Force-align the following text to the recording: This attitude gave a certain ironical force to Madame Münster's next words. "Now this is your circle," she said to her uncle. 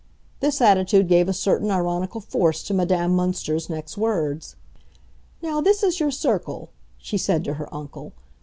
This 0.39 0.61
attitude 0.61 1.07
gave 1.07 1.29
a 1.29 1.31
certain 1.31 1.69
ironical 1.69 2.21
force 2.21 2.63
to 2.63 2.73
Madame 2.73 3.15
Münster's 3.15 3.69
next 3.69 3.99
words. 3.99 4.55
"Now 5.43 5.61
this 5.61 5.83
is 5.83 5.99
your 5.99 6.09
circle," 6.09 6.69
she 6.97 7.19
said 7.19 7.43
to 7.43 7.53
her 7.53 7.71
uncle. 7.71 8.13